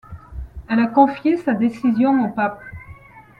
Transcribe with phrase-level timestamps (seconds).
[0.67, 2.59] Elle a confié sa décision au pape.